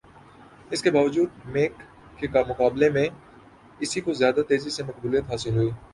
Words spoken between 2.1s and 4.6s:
کے مقابلے میں اسی کو زیادہ